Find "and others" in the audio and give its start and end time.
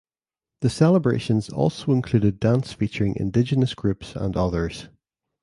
4.15-4.87